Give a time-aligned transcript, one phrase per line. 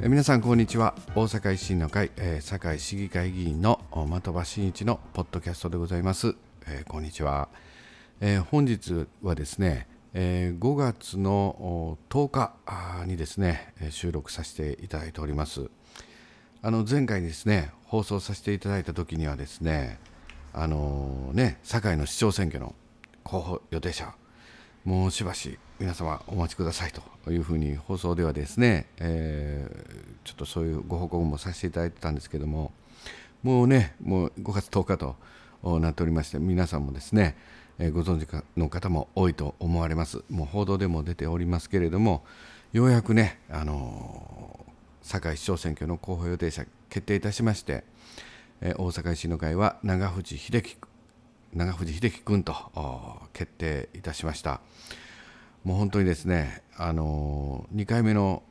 [0.00, 0.94] え皆さんこんにちは。
[1.16, 6.36] 大阪維新の会、えー、堺市議会議員の的場真一のポッドキャストでございます、
[6.68, 7.48] えー、こんにちは、
[8.20, 15.68] えー、本日はですね、え5月の10日にですね収録させていただいております。
[16.62, 19.98] あの前回ですね放送させていただいた時にはですね
[20.52, 22.72] あのね堺の市長選挙の
[23.24, 24.14] 候補予定者
[24.88, 26.92] もうしばし皆様お待ちください
[27.22, 32.72] というふうに放送ではですね、えー、ちょっとそういうご報告もさせていただいてたんですけども
[33.42, 37.36] もうねもう5月10日となっておりまして皆さんもですね、
[37.78, 40.22] ご存知の方も多いと思われます。
[40.30, 42.24] もう報道でも出ておりますけれども
[42.72, 44.64] ようやくね、あの、
[45.02, 47.84] 堺市長選挙の候補予定者決定いたしまして、
[48.62, 50.78] 大阪維新の会は長藤秀樹
[51.54, 52.54] 長藤秀樹君と
[53.32, 54.60] 決定いたしました。
[55.64, 58.42] もう本当にですね、あの2回目の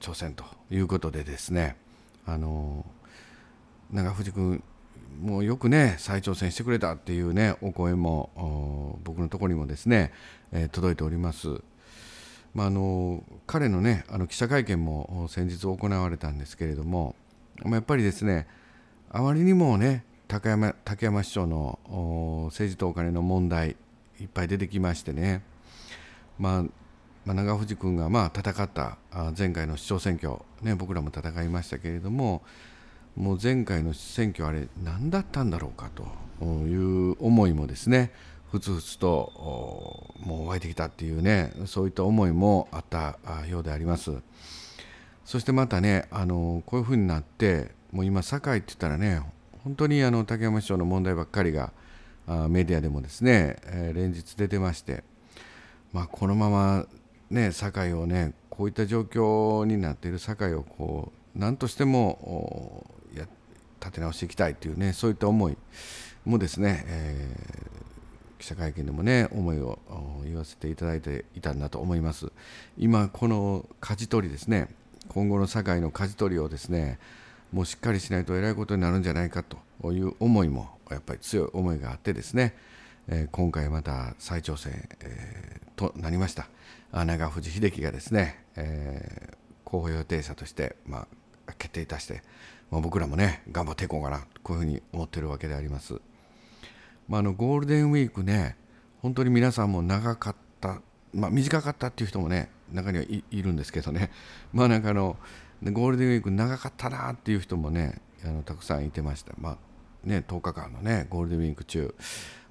[0.00, 1.76] 挑戦ということでですね、
[2.26, 2.84] あの
[3.92, 4.62] 長藤君、
[5.22, 10.12] もうよくね、再挑戦してくれたっていうね、お声も僕のところにもですね、
[10.52, 11.60] えー、届いております。
[12.52, 17.14] まあ、あの彼のね、あの記者会見も先日行われたんですけれども、
[17.62, 18.48] まあ、やっぱりですね、
[19.10, 21.78] あまりにもね、高山竹山市長の
[22.50, 23.76] 政治とお金の問題
[24.20, 25.42] いっぱい出てきましてね、
[26.38, 26.62] まあ、
[27.24, 28.98] まあ、長藤君がまあ戦った
[29.36, 32.42] 前回の市長選挙、ね、僕らも戦いましたけれども
[33.16, 35.90] もう前回の選挙あれ何だったんだろうか
[36.38, 38.12] という思いもですね
[38.52, 44.12] ふつふつともう湧いてきたっていうねそういった思いもあったようであります。
[45.24, 49.20] そしてまたねあのこういうふうになってもう今堺って言ったらね
[49.68, 51.74] 本当にあの竹山市長の問題ばっかりが
[52.26, 55.04] あメディアでもですね、えー、連日出てまして、
[55.92, 56.86] まあ、このまま、
[57.28, 63.26] ね、堺をねこういった状況になっている堺をこう何としてもや
[63.78, 65.56] 立て直していきたいというねそういった思い
[66.24, 69.78] もですね、えー、記者会見でもね思いを
[70.24, 72.32] 言わせていただいていたんだと思います。
[72.78, 74.70] 今この舵取りですね
[75.08, 76.98] 今後の堺の舵取りをですね
[77.52, 82.54] もうしっかりしないとえらいことになるんじゃないかという思いもやっぱり強い思いがあってですね、
[83.08, 86.48] えー、今回また再挑戦、えー、となりました。
[86.92, 91.06] 長藤秀樹がですね、えー、候補予定者として、ま
[91.46, 92.22] あ、決定いたして、
[92.70, 96.00] まあ、僕らもね頑張っていこうかなこういうふうに思ってるわけであります、
[97.06, 98.56] まあ、あのゴールデンウィークね
[99.02, 100.80] 本当に皆さんも長かった、
[101.12, 104.10] まあ、短かったっていう人もね中にはいるんですけどね。
[104.52, 105.16] まあなんかあの
[105.62, 109.58] でゴールデンウィーク長かったなっていう人もねあのたくさんいてました、まあ
[110.04, 111.94] ね、10日間のねゴールデンウィーク中、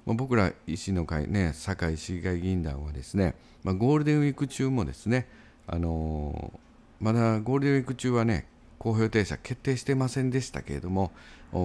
[0.06, 5.28] まあ、僕ら維新の会ね堺市議会議員団はですね、まあ、ゴールデンウィーク中もですね、
[5.66, 8.46] あのー、まだゴールデンウィーク中はね
[8.78, 11.10] 公表予定者決定してませんでしたけれども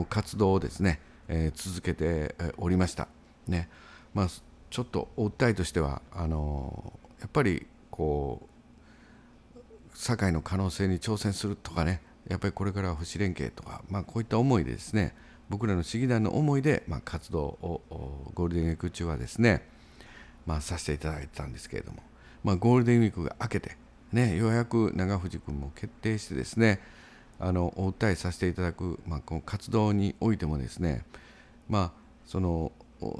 [0.09, 3.07] 活動をですね、えー、続けておりました。
[3.47, 3.69] ね。
[4.13, 4.27] まあ
[4.69, 8.52] ちょっと訴えとしてはあのー、やっぱりこう
[9.93, 15.15] 堺の可能性に挑戦するとかねやっぱりこれからは不死連携とか、まあ、こういった思いでですね
[15.49, 17.81] 僕らの市議団の思いで、まあ、活動を
[18.33, 19.67] ゴールデンウィーク中はですね、
[20.45, 22.01] まあ、させていただいてたんですけれども、
[22.43, 23.77] まあ、ゴールデンウィークが明けて、
[24.13, 26.79] ね、ようやく長藤君も決定してですね
[27.39, 31.03] あのお訴えさせていただく、まあ、この活動においてもですね、
[31.67, 31.91] まあ、
[32.25, 32.71] その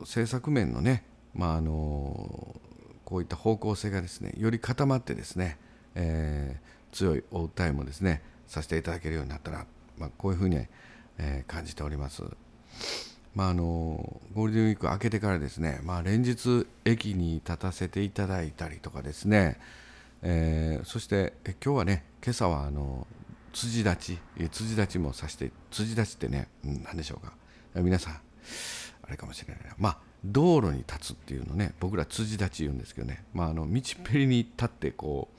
[0.02, 1.04] 政策面のね、
[1.36, 2.56] まあ、あの
[3.04, 5.58] こういった方向性がですねより固まってですね
[5.96, 9.66] えー、強いお訴えもですねさせていただけるようになったな、
[9.98, 10.66] まあ、こういうふうに、
[11.18, 12.24] えー、感じております。
[13.36, 19.60] まあ、あのゴールデンウィーク明けてからですね、まあ、連日駅に立たせていただいたりとかですね、
[20.22, 23.08] えー、そして今日はね今朝はあの
[23.54, 24.20] 辻立ち
[24.52, 27.34] 辻立ちもさせて辻立ちってね、うん、何でしょうか。
[27.76, 29.74] 皆さんあれかもしれないな。
[29.80, 35.38] まあ道路に立つっていうのね僕ら辻立ち言うんですけどね、まあ、あの道っぺりに立ってこう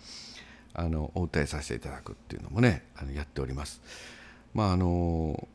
[0.75, 3.81] あのお訴えさせていただくっていうのもねあのやっております。
[4.53, 5.49] まああの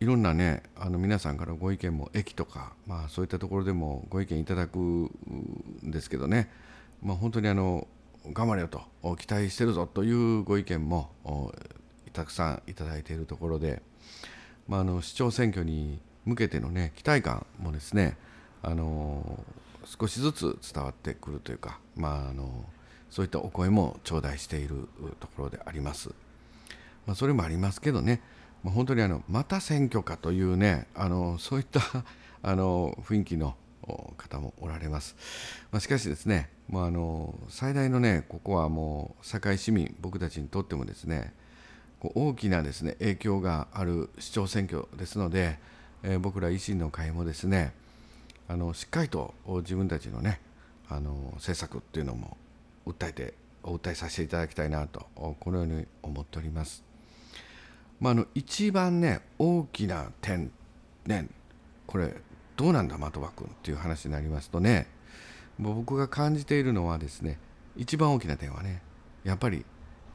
[0.00, 5.10] いろんなねあの皆さんからご意見も駅とか、まあ、そういったところでもご意見いただくん
[5.84, 6.50] ですけどね、
[7.02, 7.86] まあ、本当にあの
[8.32, 8.82] 頑張れよと
[9.16, 11.10] 期待してるぞというご意見も
[12.12, 13.80] たくさんいただいているところで、
[14.68, 18.18] まあ、あの市長選挙に向けてのね期待感もですね
[18.62, 19.42] あの
[19.84, 22.64] 少しずつ伝わってくるというか、まあ、あの
[23.10, 24.88] そういったお声も頂戴している
[25.20, 26.10] ところであります。
[27.06, 28.20] まあ、それもありますけどね、
[28.64, 31.80] まあ、本当にあのまた選挙かというねあのそういった
[32.42, 33.56] あの雰囲気の
[34.16, 35.16] 方もおられます。
[35.70, 41.32] まあ、しかしですね、もうあの最大のねここはもう堺市民僕たちにとってもですね
[42.00, 45.58] 大きなですね影響がある市長選挙ですので、
[46.02, 47.72] えー、僕ら維新の会もですね
[48.48, 50.40] あのしっかりと自分たちのね
[50.88, 52.36] あの政策っていうのも
[52.86, 56.84] 訴えてお訴えさせていただきたいなとこのように思っております。
[58.00, 60.52] まあ、あの一番ね大きな点
[61.06, 61.28] ね
[61.86, 62.14] これ
[62.56, 64.86] どうなんだ的場君っていう話になりますとね
[65.58, 67.38] 僕が感じているのはですね
[67.76, 68.82] 一番大きな点はね
[69.24, 69.64] やっぱり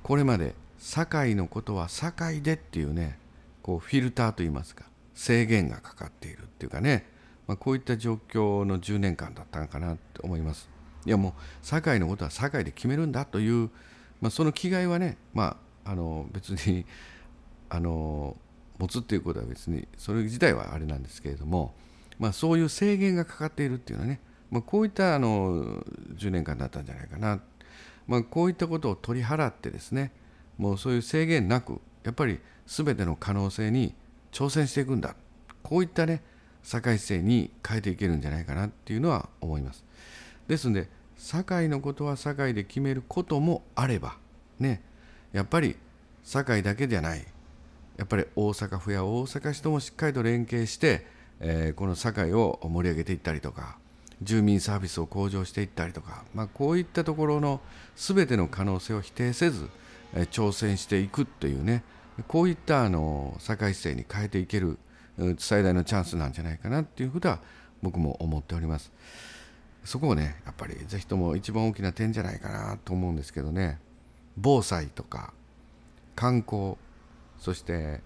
[0.04, 3.20] これまで堺のことは堺でっていうね
[3.62, 7.08] こうフィルターといいますか制限がかかっているっていうかね、
[7.48, 10.70] まあ、こういった状況の10年間だったのかなと思います
[11.06, 13.69] いやもう堺のことは堺で決めるんだという、
[14.21, 16.86] まあ、その気概はね、まあ、あの別に
[17.69, 18.36] あの
[18.77, 21.74] 持つっていうことは別にそれ自体はあれなんですけれども、
[22.19, 24.19] まあ、そういう制限がかかっているっていうのはね、
[24.50, 25.83] まあ、こういったあの
[26.15, 27.42] 10年間だったんじゃないかな、
[28.07, 30.12] まあ、こういったことを取り払ってですね
[30.57, 33.95] もうそういう制限なくやっぱり全ての可能性に
[34.31, 35.15] 挑戦していくんだ。
[35.63, 36.24] こういったね
[36.63, 39.83] 堺市政に変えていけるんじゃないかなっていうのは思います。
[40.51, 44.18] ですので堺のことは堺で決めることもあれば
[44.59, 44.83] ね
[45.31, 45.77] やっぱり
[46.25, 47.25] 堺だけじゃない
[47.95, 51.07] やっぱり大阪府や大阪市ともしっかりと連携して、
[51.39, 53.77] えー、この堺を盛り上げていったりとか
[54.21, 57.62] 住民サービスを向上していったりとか、まあ、こういったところの
[57.95, 59.69] 全ての可能性を否定せず、
[60.13, 61.86] えー、挑戦していくというね
[62.27, 64.77] こういったあの堺市政に変えていける
[65.38, 67.39] 最大のチャンスなんじゃないかなっていうことは
[67.81, 68.92] 僕も思っております。
[69.83, 73.80] そこをねやっぱり是非とも一番大きな点じゃないかなと思うんですけどね。
[74.38, 75.33] 防災とか
[76.16, 76.75] 観光
[77.38, 78.01] そして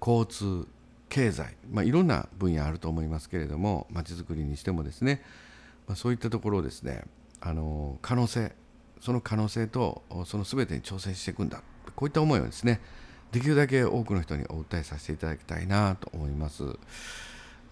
[0.00, 0.66] 交通
[1.08, 5.22] 経済、まあ、いろんな分野あると思いますけれどもまちづくりにしてもですね、
[5.86, 7.04] まあ、そういったところをですね
[7.40, 8.52] あの可能性
[9.00, 11.62] その可能性とその全てに挑戦していくんだ。
[11.94, 12.80] こういった思いをですね
[13.32, 16.64] できるだけ多くの人にお訴えさせていただきたいなと思います。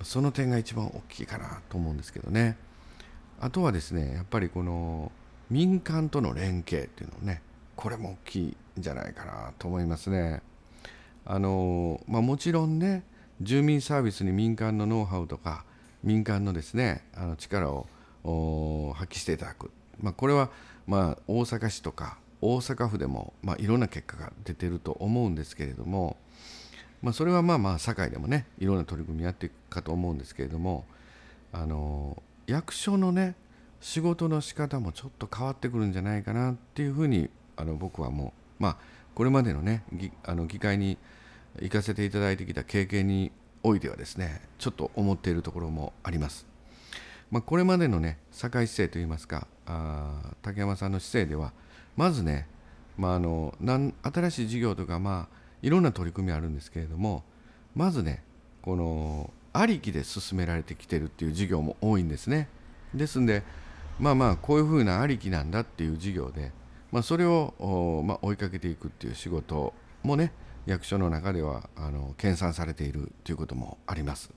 [0.03, 2.57] その点が一番大きいかなと思うんですけどね。
[3.45, 5.13] あとはですねやっぱりこの
[5.51, 7.43] 民間との連携っていうのね
[7.77, 10.41] これも大きいんじゃないかなと思いますね。
[11.27, 13.03] あのまあ、もちろんね
[13.43, 15.67] 住民サービスに民間のノウハウとか
[16.03, 17.87] 民間のですねあの力を
[18.97, 19.71] 発揮していただく、
[20.01, 20.49] まあ、これは
[20.87, 26.17] まあ大阪市とか大阪府でもまあいろんな結果が出てると思うんですけれども、
[27.03, 30.87] まあ、それはまあまあ堺でもねいろんな取り組みやっていくかと思うんですけれども
[31.53, 33.35] あの役所のね
[33.81, 38.77] 仕事の仕方もちょっと変わってくるんじゃないかなっていうふうにあの僕はもうまあ
[39.15, 39.85] これまでのね
[40.25, 40.99] あの議会に
[41.61, 43.31] 行かせていただいてきた経験に
[43.63, 46.47] おいてはですねちょっと思っているところもあります。
[47.31, 51.53] まあ、これまでのね堺市政といいますかあ竹山さんの市政では
[51.97, 52.47] まずね、
[52.97, 57.25] まあ、あのなん新しい事業とかまあいろんな取り組みあるんですけれども
[57.75, 58.23] まずね
[58.63, 62.49] このありきで進められてきてるっていう事業も多いんですね。
[62.93, 63.43] ですんで
[63.99, 66.53] まあまあこういうふうなありきなんだっていう事業で、
[66.91, 70.33] まあ、それを、まあ、追いかけていくっていう仕事もね
[70.67, 74.31] 役所の中ではあの研鑽されているということもあります。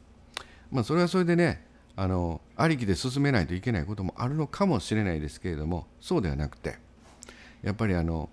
[0.72, 1.65] まあ、それはそれでね
[1.96, 6.77] あのありきで進めないといけないこともあるのかもしれないですけれどもそうではなくて
[7.63, 8.30] やっぱりあの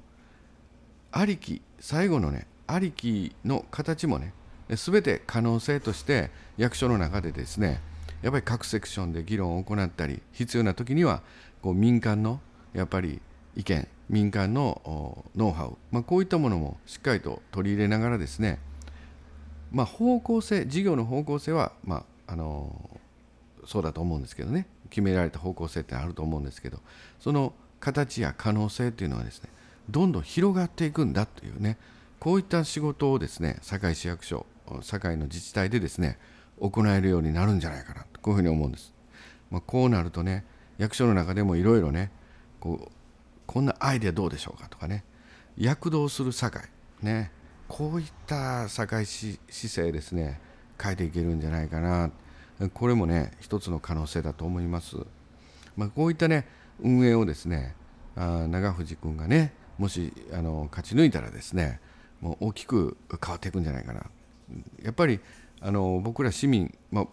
[1.13, 4.35] ありき最後のねありきの形もね
[4.69, 7.81] 全て可能性として役所の中でですね
[8.23, 11.23] やっぱり各セクションで議論を行ったり必要な時には
[11.63, 12.41] こう民間の
[12.73, 13.21] やっぱり
[13.57, 18.59] 意見民間のノウハウ、まあ、こういったものもしっかりと取り入れながらですね、
[19.73, 23.01] まあ、方向性事業の方向性は、まあ、あの
[23.67, 26.79] そうだと思うんですけどね決められた方向性ってあると思うんですけど
[27.19, 29.51] その形や可能性っていうのはですね
[29.91, 31.77] どんどん広がっていくんだというね
[32.19, 34.47] こういった仕事をですね堺市役所
[34.83, 36.19] 堺の自治体でですね
[36.61, 38.93] 行えるようになるんじゃないかなとこういうふうに思うんです。
[39.51, 40.45] まあ、こうなるとね
[40.79, 42.11] 役所の中でもいろいろね
[42.61, 42.93] こう
[43.47, 45.05] こんなアイデアどうでしょうかとかね
[45.57, 46.65] 躍動する堺
[47.03, 47.31] ね
[47.69, 50.41] こういった堺市姿勢ですね
[50.83, 52.11] 変えていけるんじゃないかな
[52.73, 54.97] これもね一つの可能性だと思います。
[55.77, 56.47] まあ、こういったね
[56.81, 57.75] 運営をですね
[58.17, 61.81] あ長藤君がねもしあの勝ち抜いたらですね
[62.21, 64.03] もう大きく変わっていくんじゃないかな
[64.83, 65.21] やっぱり
[65.61, 67.07] あの僕ら市民、まあ、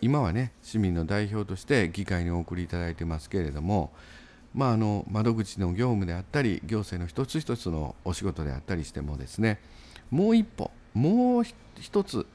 [0.00, 3.92] 今はね市民の代表として議会にお送りいただいてますけれども、
[4.54, 9.58] まあ、あの窓口の業務であったり行政の一つ一つのお仕事であったりしてもですね
[10.10, 11.44] もう一歩もう
[11.80, 12.26] 一つ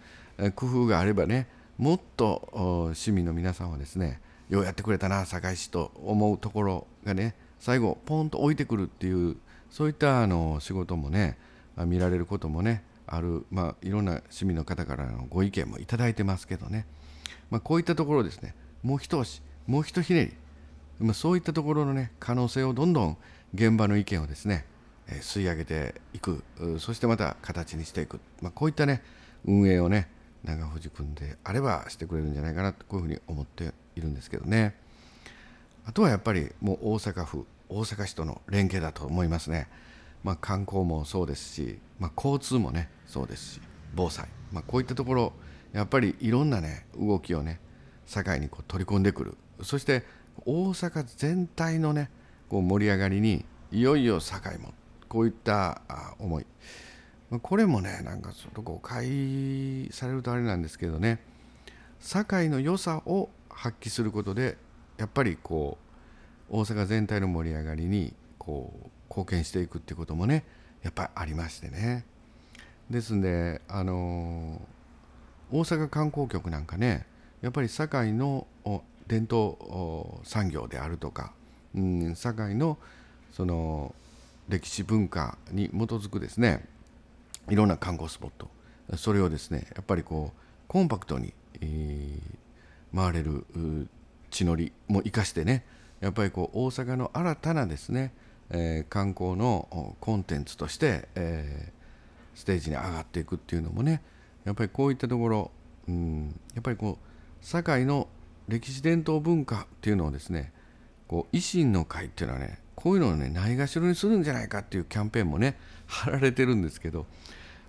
[0.55, 9.37] 工夫があればねもっと市民の皆さんはですねようやってくれたな堺市と思うところがね最後ポンと置いてくるっていう
[9.69, 11.37] そういったあの仕事もね
[11.77, 16.85] 見られることもねある、まあ、いろんな市民の方からのご意見もいただいてますけどね、
[17.49, 18.55] まあ、こういったところですね。
[18.83, 20.25] もう一押しもう一ひね
[20.99, 23.17] り、まあ、そういったところのね可能性をどんどん
[23.53, 24.65] 現場の意見をですね、
[25.07, 26.43] え、吸い上げていく。
[26.77, 29.01] そしてまた形にしていく、まあ、こういったね
[29.45, 30.09] 運営をね
[30.43, 34.75] 長藤君であればしてくれるんじゃないかなとこういうふうに思っているんですけどね。
[35.85, 39.67] あとはやっぱりもう大阪府大阪市との連携だと思いますね。
[40.23, 43.61] まあ、観光もそうですし、まあ、交通もねそうですし
[43.95, 45.33] 防災、まあ、こういったところ
[45.73, 47.59] やっぱりいろんなね動きをね
[48.05, 49.37] 堺にこう取り込んでくる。
[49.61, 50.03] そして
[50.45, 52.09] 大阪全体のね
[52.47, 54.73] こう盛り上がりにいよいよ堺も
[55.07, 55.81] こういった
[56.17, 56.45] 思い。
[57.41, 61.19] これもねなんかちょっと誤解されるとあれなんですけどね
[61.99, 64.57] 堺の良さを発揮することで
[64.97, 65.77] やっぱりこ
[66.49, 70.45] う大阪全体の盛り上がりにこう貢献していくっていうこともね
[70.83, 72.05] やっぱりありましてね。
[72.89, 74.61] ですんであの
[75.51, 77.05] 大阪観光局なんかね
[77.41, 78.47] やっぱり堺の
[79.07, 79.57] 伝統
[80.23, 81.33] 産業であるとか、
[81.75, 82.77] うん、堺の
[83.31, 83.93] その
[84.47, 86.65] 歴史文化に基づくですね
[87.49, 88.49] いろんな観光スポット
[88.97, 93.45] それをですねやっぱりこうコンパクトに、えー、回れる
[94.31, 95.63] 地のりも生かしてね
[95.99, 98.13] やっぱりこう大阪の新たなですね
[98.51, 104.01] えー、観光のコンテンツとして、えー、ステージに上がっていくっていうのもね
[104.45, 105.51] やっぱりこういったところ、
[105.87, 108.07] うん、やっぱりこう堺の
[108.47, 110.51] 歴史伝統文化っていうのをですね
[111.07, 117.05] こう維新の会っていうのはねこういうのをねないがしろにするんじゃないかっていうキャンペーンもね 貼られてるんですけど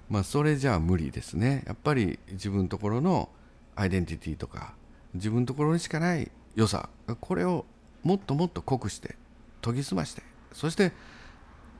[0.08, 1.62] まあそれじゃあ無理ですね。
[1.66, 3.28] やっぱり自分のところの
[3.76, 4.74] アイデンティティとか
[5.14, 6.88] 自分のところにしかない良さ
[7.20, 7.64] これを
[8.02, 9.16] もっともっと濃くして
[9.62, 10.22] 研ぎ澄まして
[10.52, 10.92] そして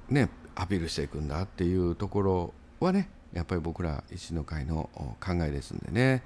[0.08, 6.22] ねアピールしていくんだっていうところはねやっぱり僕ら医師の会の考えですんでね。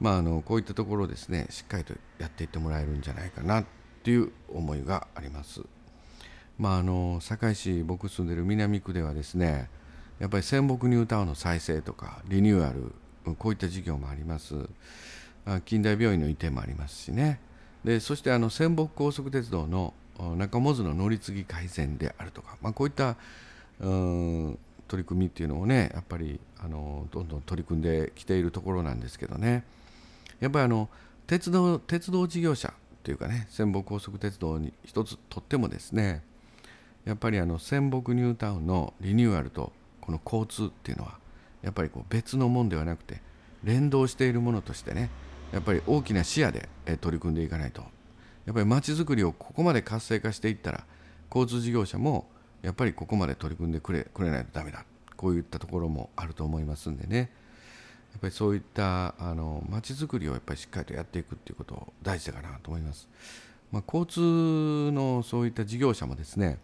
[0.00, 3.64] まああのこういったところですねしっかりとやっていってもらえるんじゃないかなっ
[4.02, 5.62] ていう思いがあります。
[6.58, 9.68] まああの堺市僕住んでる南区ではですね
[10.18, 12.92] やっぱり仙北ニュータウンの再生とかリニューアル
[13.36, 14.54] こういった事業もあります。
[15.64, 17.40] 近代病院の移転もありますしね。
[17.84, 19.94] でそしてあの仙北高速鉄道の
[20.36, 23.16] 中本の乗り継ぎ改善であるとか、まあ、こういった
[23.80, 24.58] うん
[24.88, 29.64] 取り組みっていうのをねやっぱりあのどんどん取り組んできているところなんですけどね。
[30.40, 30.88] やっぱりあの
[31.26, 32.72] 鉄道鉄道事業者っ
[33.02, 36.22] ていうかね仙北高速鉄道に一つとってもですね
[37.04, 41.18] やっぱりあの仙北ニュータウンのリニューアルとこの交通っていうのは
[41.62, 43.20] やっぱりこう別のもんではなくて
[43.62, 45.10] 連動しているものとしてね
[45.52, 46.68] やっぱり大きな視野で
[47.00, 47.84] 取り組んでいかないと
[48.46, 50.84] やっぱり街づくりをここまで活性化していったら
[51.34, 52.28] 交通事業者も
[52.62, 54.84] やっぱりここまで取り組んでくれくれないとダメだ。
[55.16, 57.30] こういったところもあると思いますんでね。
[58.12, 63.08] やっぱりそういったあの街づくりをやっぱりしっかりとやっていくっていうこと大事だかなと思います、
[63.70, 66.58] まあ、交通のそういった事業者もですね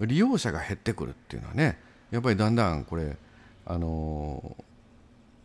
[0.00, 1.78] 利用者が減ってくるっていうのはね
[2.10, 3.16] やっぱりだんだんこれ
[3.66, 4.56] あの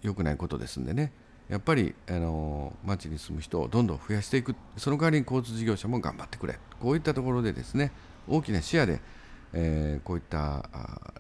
[0.04, 1.12] 良くないことですんでね。
[1.52, 4.56] やっぱりあの町に住む人をどんどん増やしていく。
[4.78, 6.58] その代わりに交通事業者も頑張ってくれ。
[6.80, 7.92] こういったところでですね
[8.30, 9.02] 大きな視野で、
[9.52, 10.70] えー、こういった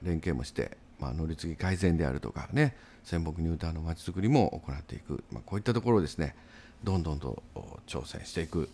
[0.01, 6.33] 連携もして、まあ、乗り継ぎ改善であるとかね仙北ニュータウンのまちづくりも行っていく、まあ、こういったところをですね
[6.81, 7.43] どんどんと
[7.85, 8.69] 挑戦していく、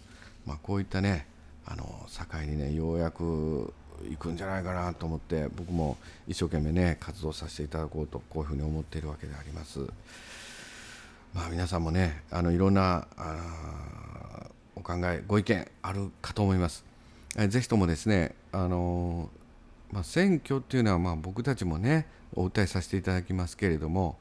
[0.45, 1.25] まあ、こういったね
[1.65, 3.73] あの境にねようやく
[4.07, 5.97] 行くんじゃないかなと思って僕も
[6.27, 9.79] 一生懸命ね活動させていただこうとこういうふうに思っているわけであります。
[11.33, 13.07] まあ、皆さんもねあのいろんな
[14.75, 16.85] お考えご意見あるかと思います。
[17.37, 19.29] えぜひともですねあの、
[19.91, 24.17] まあ、選挙っていうのはまあ僕たちもねお訴えさせていただきますけれども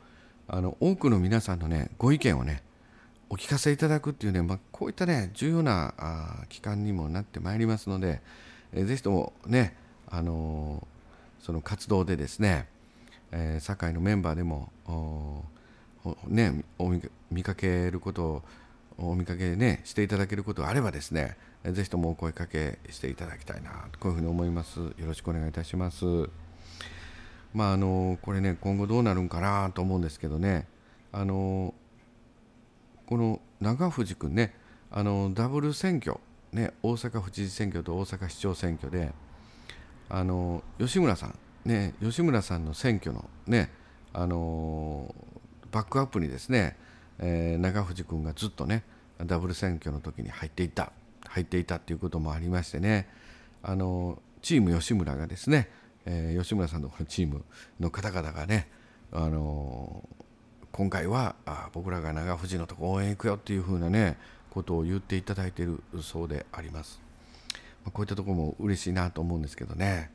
[0.49, 2.63] あの多くの皆さんのねご意見をね
[3.29, 8.21] お聞かせいただくっていうね、まあ、こういったね重要なあ機関にもなってまいりますので、
[8.73, 9.77] えー、ぜひともね
[10.09, 10.87] あの
[11.41, 12.69] その活動でですね、
[13.33, 14.71] えー、堺のメンバーでも
[16.27, 16.93] ね、お
[17.31, 18.43] 見かけることを
[18.99, 23.71] お見かけねしていただけることがあればですねぜひともお声かけしていただきたいな
[24.01, 24.81] こういうふうに思います。
[24.81, 26.05] よろしくお願いいたします。
[27.53, 30.67] まああのこれね今後どうなるんかなと思うんですけどね。
[31.13, 31.75] あの
[33.07, 34.55] この長藤君ね
[34.91, 36.19] あのダブル選挙
[36.53, 39.13] ね大阪府知事選挙と大阪市長選挙で
[40.09, 43.71] あの吉村さんね吉村さんの選挙のね
[44.13, 45.15] あの
[45.77, 46.77] バックアップにですね、
[47.19, 48.85] えー、長藤君がずっとね
[49.25, 50.93] ダブル選挙の時に入っていた
[51.27, 53.09] 入っていたっていうこともありましてね
[53.63, 55.69] あのチーム吉村がですね
[56.07, 57.45] えー、吉村さんのこのチーム
[57.81, 58.69] の方々がね、
[59.13, 60.09] あの、
[60.73, 64.19] 今回はあ僕らが長藤のとこ応援行くよっていう風なね
[64.51, 67.01] ことを言っていただいているそうであります。
[67.85, 70.11] まあ、こういったところも嬉しいなと思うんですけどね。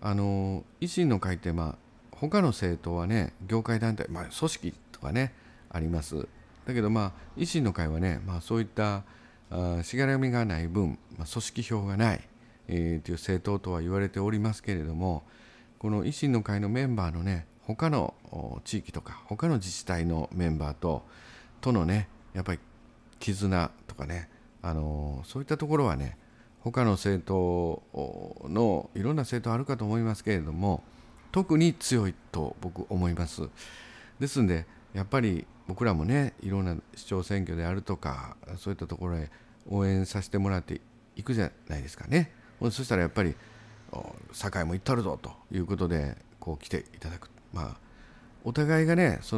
[0.00, 1.74] あの維新の会って、まあ、
[2.12, 5.32] 他の政党はね業界団体、まあ、組織とかね
[5.70, 6.26] あります。
[6.64, 9.04] だけどまあ維新の会はね、まあ、そういった
[9.82, 12.20] しがらみがない分、まあ、組織票がない、
[12.66, 15.22] えー、という政党とは言われておりますけれども
[15.78, 18.14] この維新の会のメンバーのね他の
[18.64, 21.04] 地域とか他の自治体のメンバーと
[21.60, 22.58] とのねやっぱり
[23.18, 24.28] 絆とかね、
[24.62, 26.16] あの、そういったところはね
[26.60, 30.82] 他の政党のいろんな政党あるかと思いますけれども
[31.30, 33.48] 特に強いと僕思います。
[34.18, 39.30] ですんでやっぱり僕らもねいろんな市長選挙であるとかそういったところへ
[39.68, 40.80] 応援させてもらって
[41.16, 42.32] いくじゃないですかね。
[42.62, 43.34] そしたらやっぱり
[44.32, 47.30] 堺も行ったるぞということでこう来ていただく。
[47.52, 47.76] まあ
[48.42, 49.36] お互いがねそ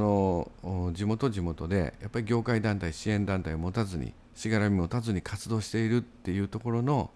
[0.62, 7.10] の地元地元でやっぱり業界団体支援団体を持たずにしがらみ持たずに活動しているっていうところの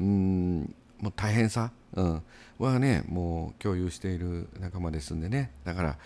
[0.00, 2.22] うんもう大変さ、うん、
[2.58, 5.50] はねもう共有している仲間ですんでね。
[5.64, 5.98] だから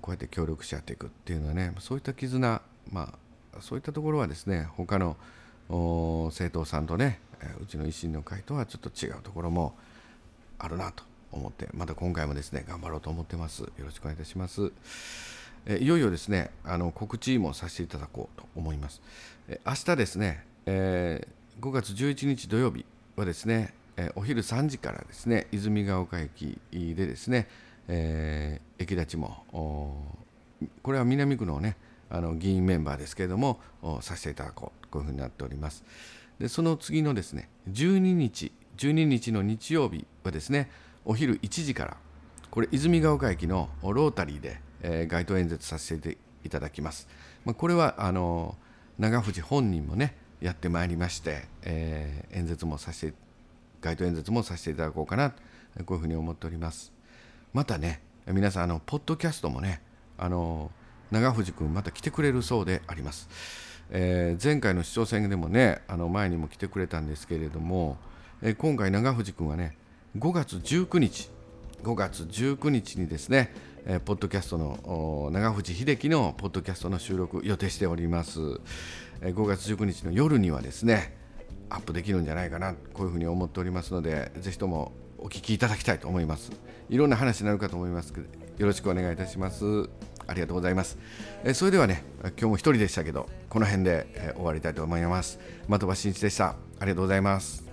[0.00, 3.14] こうやって協力し合っていくっていうのはねそういった絆ま
[3.54, 5.16] あそういったところはですね他の
[5.68, 7.20] 政党さんとね
[7.60, 9.74] うちの維新の会とはちょっと違うところも
[10.58, 13.62] あるなと思ってまた今回もですね頑張ろうと思ってます。
[13.62, 14.72] よろしくお願いいたします。
[15.66, 19.02] えいよいよですねあの告知もさせていただこうと思います。
[19.48, 22.84] え明日ですね、えー、5月11日土曜日
[23.16, 27.48] はですね、えお昼3時からですね泉ヶ丘駅でですね、
[27.88, 29.44] えー、駅立ちも
[30.82, 31.76] これは南区のね
[32.10, 33.60] あの議員メンバーですけれども
[34.00, 35.84] させていただこうこういうふうになっております。
[36.38, 40.70] でその次のですね12日12日の日曜日はですね
[41.04, 41.96] お昼1時から
[42.50, 47.08] これ泉ヶ丘駅のロータリーで、えー、街頭演説させていただきます、
[47.44, 48.56] まあ、これはあの
[48.98, 53.16] 長藤本人もねやってまいりまして、えー、演説もさせて
[53.80, 55.36] 街頭演説もさせていただこうかなこ
[55.90, 56.97] ういうふうに思っております。
[57.52, 59.80] またね皆さんあのポッドキャストもね
[60.18, 60.70] あの
[61.10, 63.28] 長藤君また来てくれるそうであります、
[63.90, 67.96] えー、前回の市長選でもねあの前にも来てくれたんですけれども、
[68.42, 69.76] えー、今回長藤君はね
[70.18, 71.30] 5月19日
[71.82, 73.54] 5月19日にですね、
[73.86, 78.40] えー、ポッドキャストの長藤秀樹のポッドキャストの収録予定しております、
[79.22, 81.16] えー、5月19日の夜にはですね
[81.70, 86.50] アップできるんじゃないかなこういうふうに思っておりますのでぜひともお聞きいただきたいと思います。
[86.88, 88.26] いろんな話になるかと思いますけど
[88.58, 89.88] よろしくお願いいたします。
[90.26, 90.98] ありがとうございます。
[91.44, 95.38] えそれではね今日も一人でしたけどこの辺で、え終わりたいと思います。
[95.68, 96.56] 的場真一でした。
[96.80, 97.67] ありがとうございます。